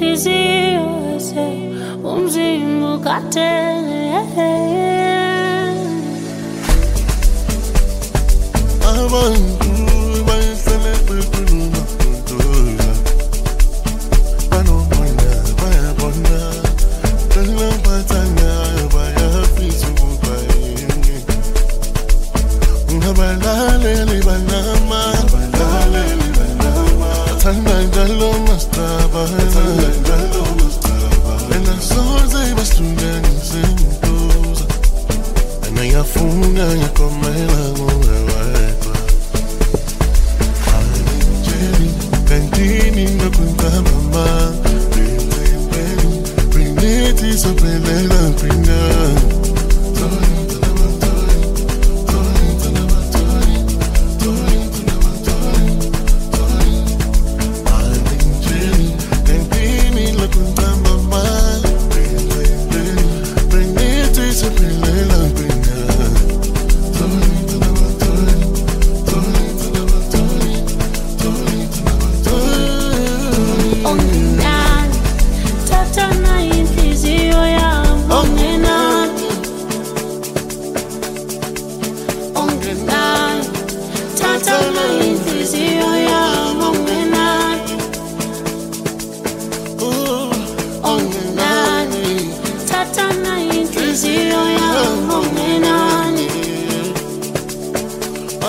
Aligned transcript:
wese 0.00 1.44
umzimba 2.10 2.86
ukadele 2.96 4.00
Abantu 8.90 9.59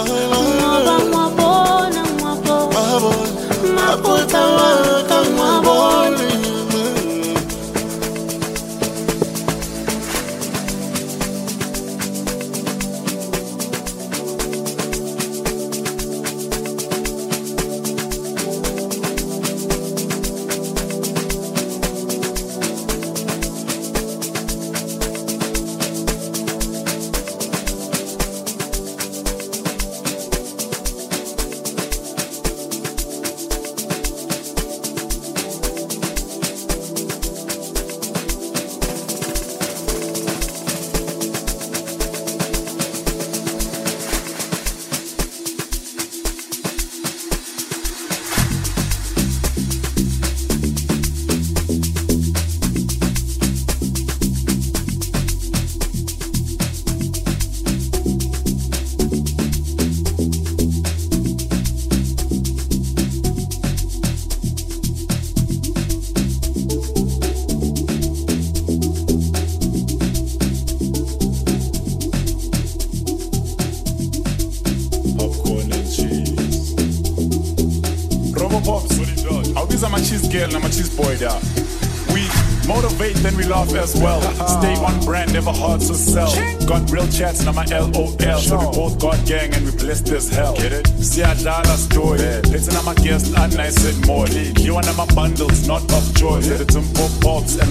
ngoba 0.06 0.96
ngwabona 1.08 2.02
ngwabona 2.14 3.12
maphutha 3.76 4.42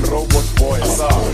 robot. 0.08 0.50
Popcorn 0.60 1.29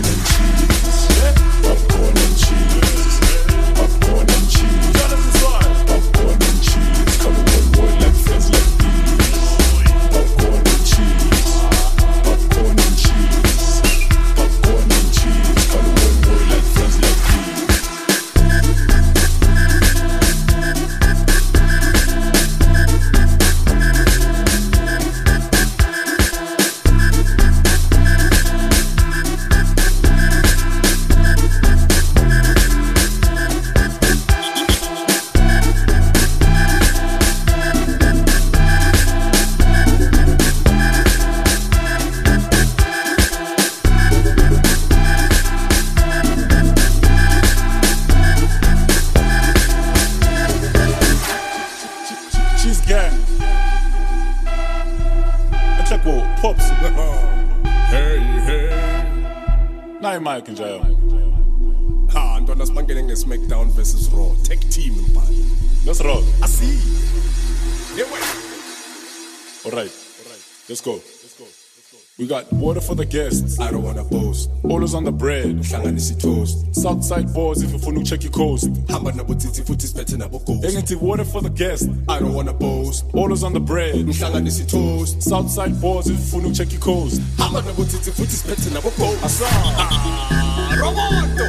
Water 72.51 72.81
for 72.81 72.95
the 72.95 73.05
guests. 73.05 73.59
i 73.59 73.69
don't 73.69 73.83
wanna 73.83 74.03
boast 74.03 74.49
Always 74.63 74.93
on 74.93 75.03
the 75.03 75.11
bread. 75.11 75.57
hlanganisa 75.63 76.13
i-toast 76.13 76.75
Southside 76.75 77.31
boys 77.33 77.61
if 77.61 77.71
you 77.71 77.79
want 77.79 77.97
to 77.97 78.03
check 78.03 78.23
your 78.23 78.31
coast. 78.31 78.69
hamba 78.89 79.11
nabotsitsi 79.11 79.63
futhi 79.63 79.87
siphethe 79.87 80.17
nabogost 80.17 80.63
Engithi 80.65 80.95
water 80.95 81.25
for 81.25 81.41
the 81.41 81.49
guests. 81.49 81.87
i 82.07 82.19
don't 82.19 82.33
wanna 82.33 82.53
boast 82.53 83.05
Always 83.13 83.43
on 83.43 83.53
the 83.53 83.59
bread. 83.59 83.95
ngihlanganisa 83.95 84.63
i-toast 84.63 85.21
Southside 85.21 85.79
boys 85.81 86.07
if 86.07 86.33
you 86.33 86.39
want 86.41 86.55
to 86.55 86.63
check 86.63 86.71
your 86.73 86.81
coast. 86.81 87.21
hamba 87.37 87.61
nabotsitsi 87.61 88.11
futhi 88.11 88.35
siphethe 88.35 88.73
nabogost 88.73 89.23
Asa. 89.23 89.45
Ah, 89.49 90.75
Roboto! 90.79 91.47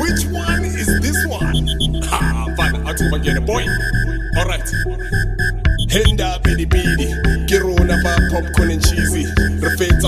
Which 0.00 0.24
one 0.32 0.64
is 0.64 0.86
this 1.00 1.26
one? 1.26 1.66
Ha, 2.10 2.46
fine, 2.56 2.76
athi 2.88 3.04
ubangene 3.04 3.40
boy. 3.46 3.62
All 4.38 4.46
right. 4.48 4.64
Henda 5.88 6.38
bidi 6.42 6.66
bidi, 6.66 7.06
ke 7.46 7.60
rona 7.62 7.96
ba 8.02 8.16
popcorn 8.30 8.70
and 8.70 8.82
cheesy. 8.82 9.26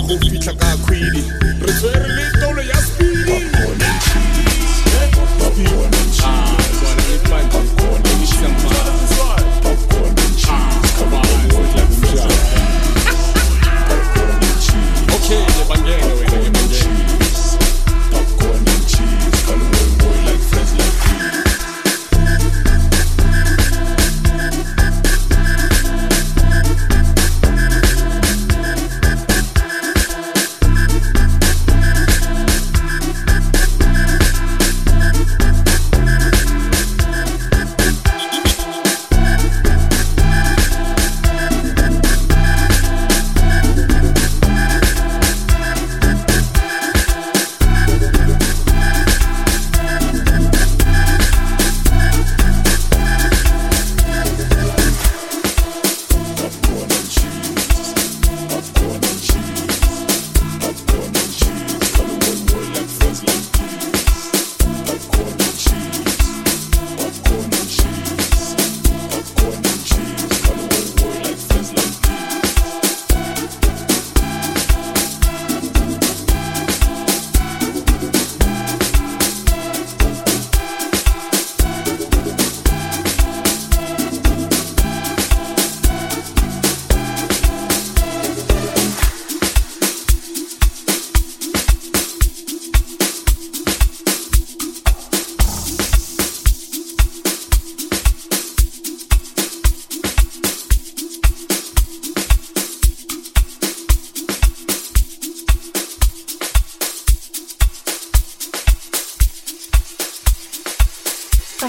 Re 0.04 0.16
fetsa 0.18 0.18
go 0.18 0.28
fitlha 0.28 0.52
ka 0.60 1.43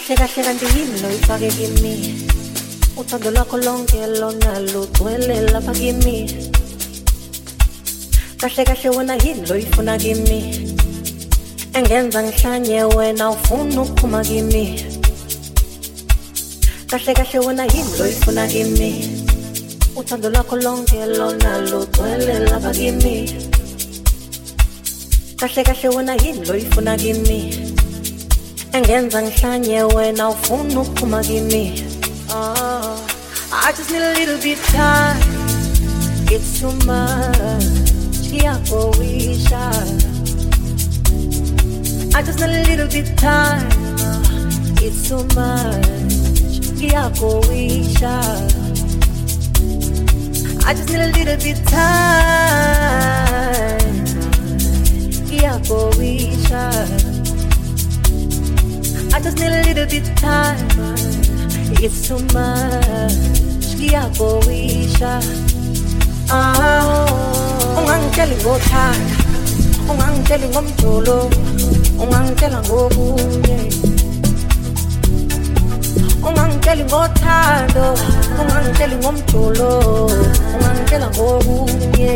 kahle 0.07 0.17
kahle 0.17 0.43
kanti 0.43 0.65
yini 0.65 1.01
loyifake 1.01 1.49
kimi 1.57 1.93
uthando 2.97 3.31
lwakho 3.31 3.57
lonke 3.57 4.07
lona 4.07 4.59
lugcwele 4.59 5.41
lapha 5.51 5.73
kimi 5.73 6.29
kahle 8.37 8.65
kahle 8.65 8.89
wena 8.89 9.15
yini 9.15 9.47
loyifuna 9.49 9.97
kimi 9.97 10.39
engenza 11.73 12.23
ngihlanye 12.23 12.83
wena 12.83 13.29
ufuna 13.29 13.81
ukuphuma 13.81 14.23
kimi 14.23 14.85
kahle 16.87 17.13
kahle 17.13 17.39
wena 17.39 17.65
yini 17.65 17.97
loyifuna 17.99 18.47
kimi 18.47 18.91
uthando 19.95 20.29
lwakho 20.29 20.55
lonke 20.55 21.05
lona 21.05 21.57
lugcwele 21.61 22.39
lapha 22.39 22.71
kimi 22.71 23.15
kahle 25.39 25.63
kahle 25.63 25.89
wena 25.89 26.13
yini 26.15 26.45
loyifuna 26.45 26.97
kimi 26.97 27.74
engenza 28.77 29.21
ngihlanye 29.21 29.83
wena 29.83 30.29
ufuna 30.29 30.81
ukuphuma 30.81 31.23
kimi. 31.23 31.83
I 32.29 33.71
just 33.77 33.89
need 33.91 34.01
a 34.01 34.13
little 34.13 34.37
bit 34.37 34.59
time. 34.73 35.21
It's 36.27 36.59
too 36.59 36.73
much. 36.85 37.63
Ngiyakowisha 38.27 39.63
I 42.15 42.21
just 42.21 42.39
need 42.39 42.49
a 42.49 42.63
little 42.69 42.87
bit 42.87 43.17
time. 43.17 43.69
It's 44.83 45.07
too 45.07 45.23
much. 45.35 45.87
Ngiyakowisha 46.75 48.15
I 50.67 50.73
just 50.73 50.89
need 50.89 50.99
a 50.99 51.07
little 51.17 51.37
bit 51.37 51.59
time. 51.67 51.85
Ngiyakowisha 55.27 56.63
I 57.05 57.14
just 59.25 59.39
need 59.39 59.47
a 59.47 59.63
little 59.65 59.87
bit 59.87 60.05
time. 60.17 60.67
It's 61.81 62.07
too 62.07 62.19
much. 62.29 63.17
Ngiyakowisha. 63.73 65.13
Oh, 66.29 66.37
ah. 66.37 67.79
ungangitsheli 67.79 68.35
ngothanda, 68.43 69.15
ungangitsheli 69.89 70.47
ngomjolo, 70.53 71.17
ungangitshela 72.01 72.59
ngokunye. 72.67 73.57
Ungangitsheli 76.27 76.83
ngothando, 76.83 77.85
ungangitsheli 78.41 78.95
ngomjolo, 79.01 79.71
ungangitshela 80.55 81.07
ngokunye. 81.09 82.13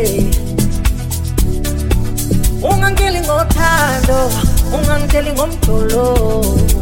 Ungangitsheli 2.62 3.20
ngothando 3.26 4.49
ungangitsheli 4.74 5.30
ngomjolo 5.32 6.04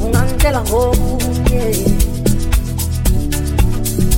ungangitshela 0.04 0.61
ngokunye 0.61 1.64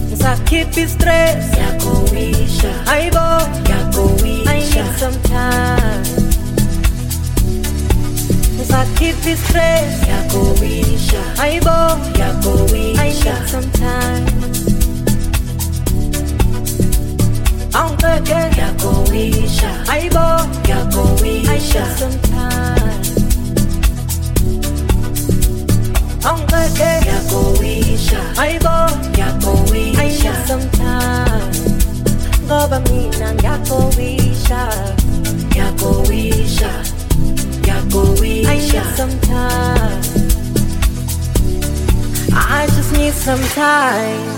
ngisakhipha 0.09 0.81
istress 0.81 1.45
yakowisha 1.63 2.71
hayibo 2.85 3.19
I 3.19 3.45
need 3.53 3.69
yakowisha 3.71 4.85
some 5.01 5.19
time 5.23 6.05
ngisakhipha 8.57 9.31
istress 9.31 9.95
yakowisha 10.13 11.21
hayibo 11.37 11.71
I 11.71 12.21
yakowisha 12.21 13.35
need 13.35 13.49
some 13.53 13.71
time 13.73 14.27
awungeke 17.73 18.41
yakowisha 18.61 19.71
hayibo 19.87 20.19
I 20.19 20.47
need 20.47 20.69
yakowisha 20.69 21.85
some 21.99 22.19
time 22.19 23.20
awungeke 26.61 27.09
yakowisha 27.11 28.21
hayibo 28.37 28.69
I 29.99 30.11
need 30.11 30.47
some 30.47 30.71
time 30.71 31.55
ngoba 32.45 32.81
mina 32.81 33.35
ngiyakowisha 33.35 34.69
yakowisha 35.57 36.71
I 38.47 38.59
need 38.61 38.97
yakowisha. 38.97 39.43
I 42.33 42.67
just 42.67 42.93
need 42.93 43.13
some 43.13 43.43
time. 43.55 44.29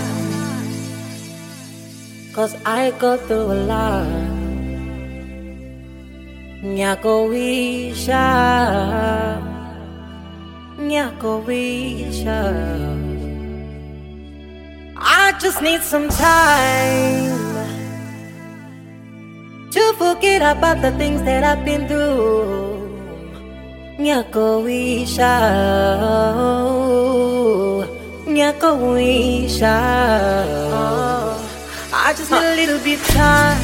Cause 2.33 2.55
I 2.65 2.91
go 2.99 3.17
through 3.17 3.51
a 3.51 3.59
lot. 3.67 4.07
Nyakowisha. 6.63 8.23
I 14.97 15.33
just 15.39 15.61
need 15.61 15.81
some 15.81 16.09
time 16.09 17.39
to 19.71 19.93
forget 19.97 20.41
about 20.41 20.81
the 20.81 20.91
things 20.91 21.23
that 21.23 21.43
I've 21.43 21.63
been 21.65 21.87
through. 21.87 22.83
Nyakowisha, 23.97 25.33
Nyakowisha. 28.25 29.77
I 31.93 32.13
just 32.17 32.31
need 32.31 32.43
a 32.43 32.55
little 32.55 32.79
bit 32.83 32.99
time. 33.13 33.61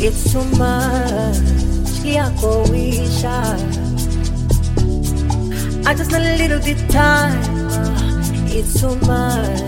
It's 0.00 0.32
too 0.32 0.44
much. 0.56 1.38
Nyakowisha. 2.04 3.83
I 5.86 5.94
just 5.94 6.10
need 6.10 6.22
a 6.22 6.36
little 6.38 6.60
bit 6.60 6.78
time. 6.90 7.38
It's 8.48 8.80
too 8.80 8.96
much. 9.06 9.60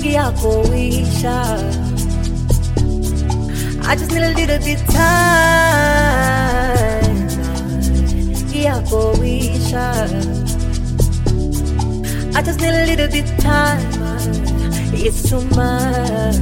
Nyakowisha. 0.00 1.38
I 3.86 3.96
just 3.96 4.10
need 4.12 4.22
a 4.22 4.32
little 4.34 4.58
bit 4.58 4.78
time. 4.88 6.04
Ngiyakowisha. 8.48 9.86
I 12.36 12.42
just 12.42 12.60
need 12.60 12.74
a 12.74 12.86
little 12.86 13.08
bit 13.08 13.26
time. 13.40 13.82
It's 14.94 15.28
too 15.28 15.42
much. 15.56 16.36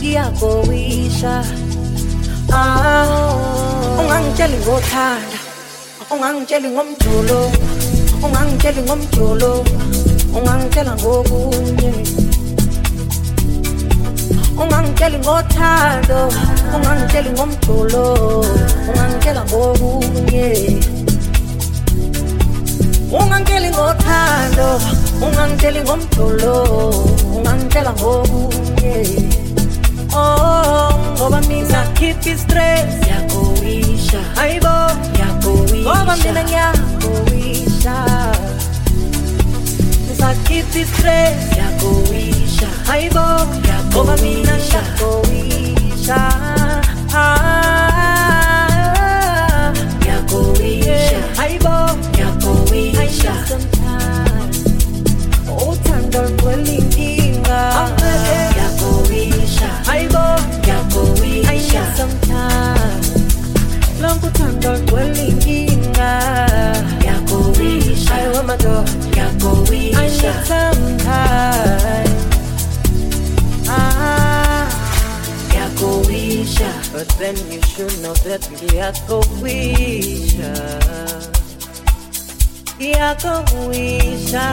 Ngiyakowisha. 0.00 1.44
Ah, 2.52 3.98
ungangitsheli 3.98 4.56
ngothanda, 4.62 5.38
ungangitsheli 6.10 6.68
ngomjolo, 6.68 7.40
ungangitsheli 8.24 8.80
ngomjolo, 8.86 9.52
ungangitshela 10.36 10.92
ngokunye. 11.00 11.92
ungangitsheli 14.62 15.18
ngothando 15.18 16.20
ungangitsheli 16.74 17.30
ngomjolo 17.36 18.04
ungangitshela 18.88 19.42
ngokunye 19.50 20.48
ungangitsheli 23.18 23.68
ngothando 23.74 24.68
ungangitsheli 25.24 25.80
ngomjolo 25.86 26.54
ungangitshela 27.36 27.92
ngokunye 27.98 28.96
oh 30.14 30.90
ngoba 31.18 31.40
mina 31.48 31.80
khipha 31.96 32.30
istress 32.30 32.90
yakowisha 33.08 34.20
hayibo 34.34 34.74
ngoba 35.82 36.16
mina 36.16 36.42
yakowisha 36.42 36.42
ngiyakowisha 36.44 37.96
ngisakhipha 40.06 40.78
istress 40.78 41.38
yakowisha 41.58 42.68
hayibo 42.86 43.26
ngoba 43.92 44.14
mina 44.16 44.52
Yakowisha. 44.52 44.80
ngiyakowisha 44.82 46.20
Ah, 48.06 49.72
yakowisha 50.08 51.18
hayibo 51.36 51.74
yakowisha 52.18 53.32
uthando 55.68 56.20
lwelinkinga 56.28 56.83
yakowisha 64.00 64.78
lwelinkinga 64.78 66.10
yakowisha 67.06 68.14
ayo 68.14 68.42
madoda 68.42 68.90
I 69.96 70.08
need 70.08 70.44
some 70.46 70.98
time. 70.98 72.16
Ah, 73.68 74.68
yakowisha 75.54 76.70
but 76.92 77.08
then 77.18 77.36
you 77.50 77.60
should 77.62 77.92
know 78.02 78.14
that 78.24 78.40
ngiyakowisha. 78.50 80.52
Ngiyakowisha. 82.78 84.46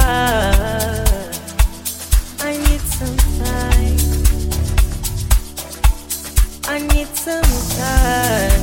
I 6.68 6.80
need 6.80 7.08
some 7.16 7.42
time. 7.78 8.62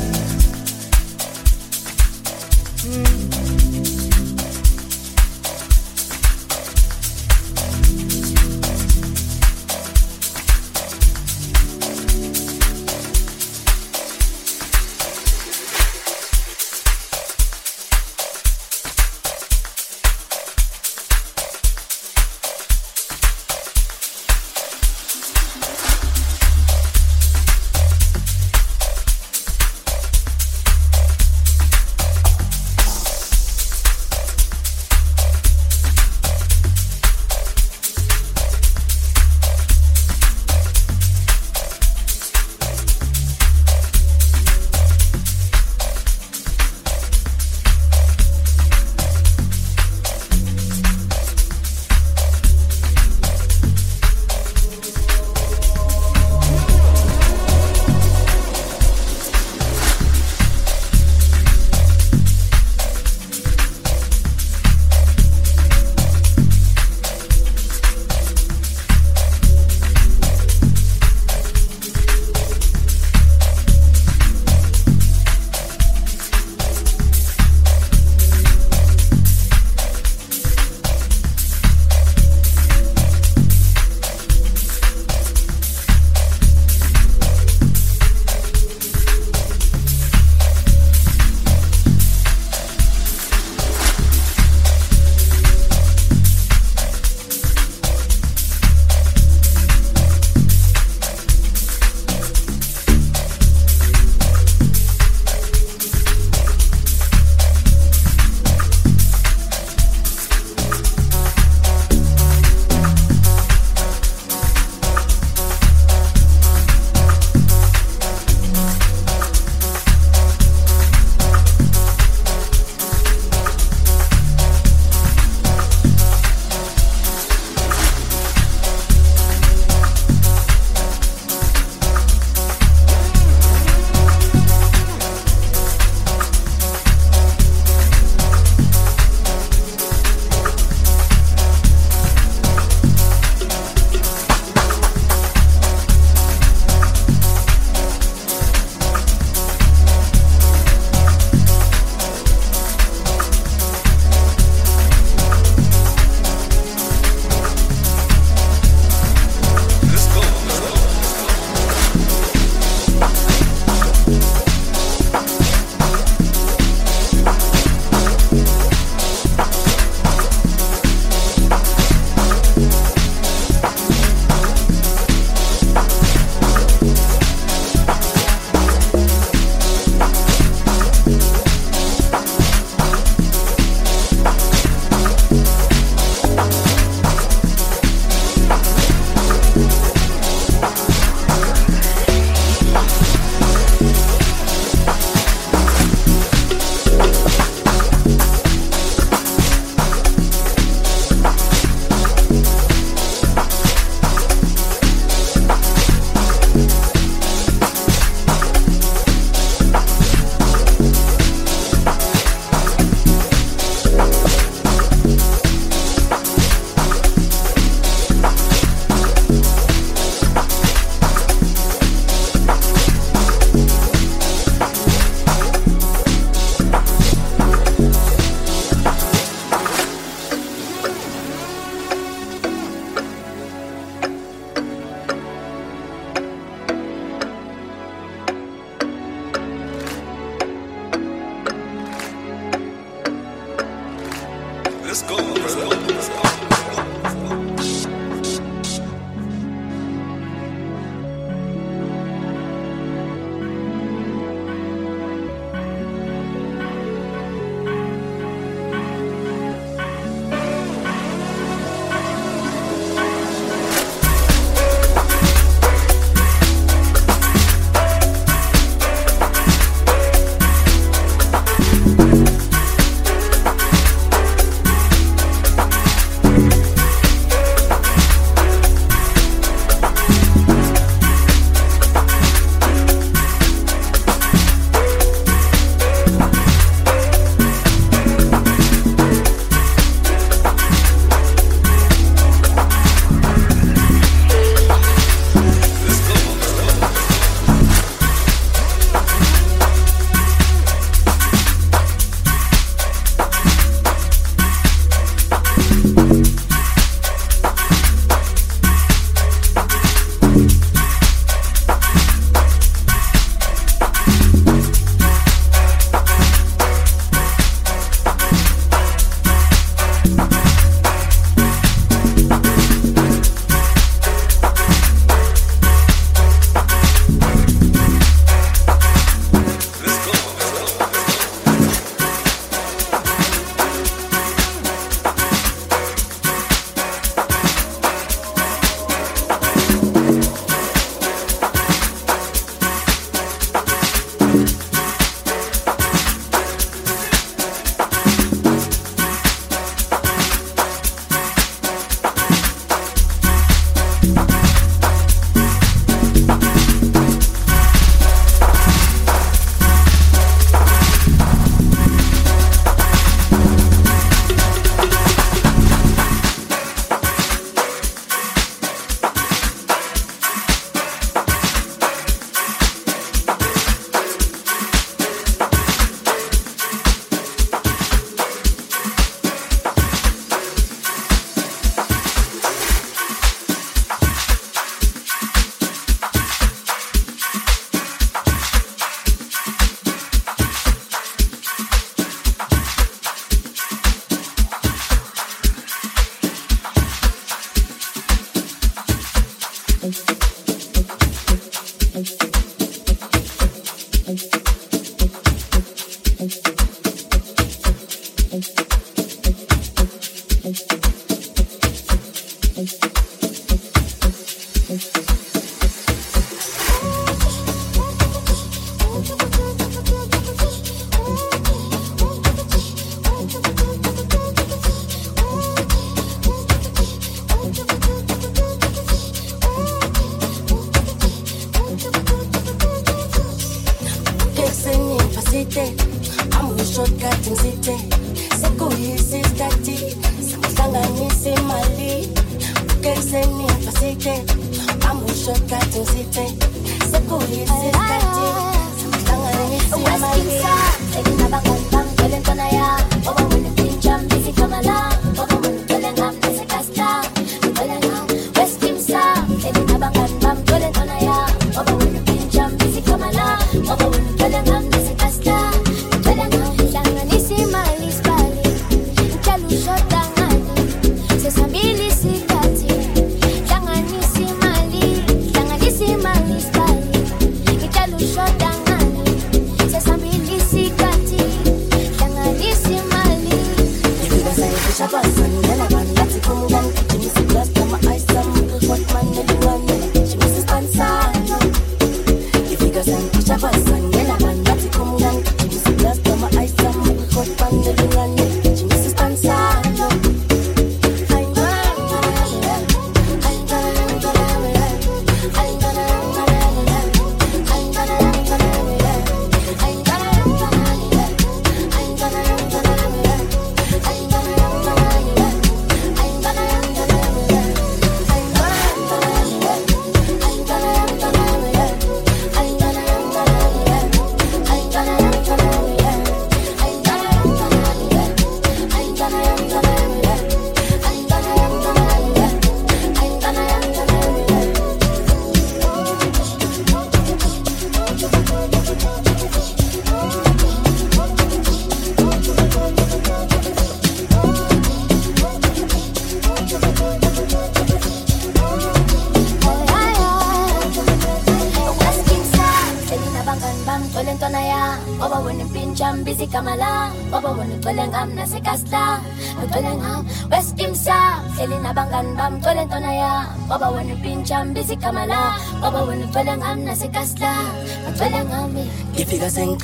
Mm. 2.85 3.38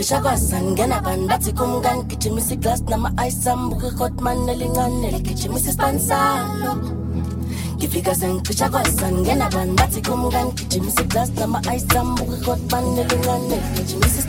ngisha 0.05 0.21
kwasa 0.21 0.63
ngena 0.63 1.01
bani 1.01 1.27
bathi 1.27 1.53
kumngani 1.53 2.03
gijimisa 2.03 2.55
iglasi 2.55 2.85
nama-ice 2.89 3.51
ambuke 3.51 3.87
ikotmani 3.89 4.53
elincane 4.53 5.11
ligijimisa 5.11 5.69
isipani 5.69 6.01
salo. 6.01 6.77
Ngifika 7.77 8.15
sengicisha 8.15 8.69
kwasa 8.69 9.13
ngena 9.13 9.51
bani 9.51 9.73
bathi 9.73 10.03
kumngani 10.03 10.53
nama-ice 11.41 11.99
ambuke 11.99 12.37
ikotmani 12.43 13.01
elincane 13.01 13.57
ligijimisa 13.77 14.21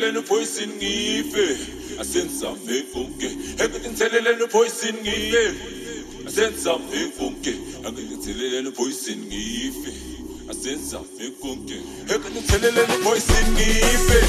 Teleleni 0.00 0.22
poison 0.26 0.70
ngife. 0.78 2.00
I 2.00 2.02
sense 2.04 2.42
I'm 2.42 2.56
faithful. 2.56 3.04
Everything 3.60 3.94
teleleni 3.94 4.48
poison 4.50 4.96
ngife. 4.96 6.24
I 6.26 6.30
sense 6.30 6.64
I'm 6.64 6.80
faithful. 6.88 7.34
Everything 7.84 8.22
teleleni 8.24 8.74
poison 8.74 9.18
ngife. 9.28 9.92
I 10.48 10.54
sense 10.54 10.94
I'm 10.94 11.04
faithful. 11.04 11.52
Everything 12.08 12.44
teleleni 12.48 12.96
poison 13.04 13.44
ngife. 13.52 14.20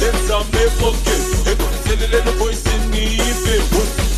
Sense 0.00 0.30
I'm 0.30 0.44
faithful. 0.48 0.94
Everything 1.44 1.82
teleleni 1.84 2.32
poison 2.38 2.80
ngife. 2.88 3.56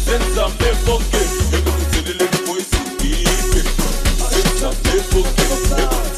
Sense 0.07 0.38
I'm 0.38 0.52
faithful. 0.62 1.00
Everything 1.11 1.90
teleleni 1.90 2.38
poison 2.46 2.87
ngife. 3.02 3.66
Sense 4.30 4.62
I'm 4.62 4.74
faithful. 4.87 6.13